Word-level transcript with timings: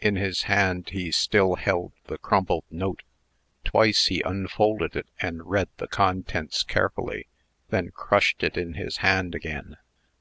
In 0.00 0.16
his 0.16 0.42
hand 0.50 0.88
he 0.88 1.12
still 1.12 1.54
held 1.54 1.92
the 2.06 2.18
crumpled 2.18 2.64
note. 2.72 3.04
Twice 3.64 4.06
he 4.06 4.20
unfolded 4.20 4.96
it, 4.96 5.06
and 5.20 5.46
read 5.48 5.68
the 5.76 5.86
contents 5.86 6.64
carefully; 6.64 7.28
then 7.68 7.92
crushed 7.94 8.42
it 8.42 8.56
in 8.56 8.74
his 8.74 8.96
hand 8.96 9.32
again. 9.32 9.76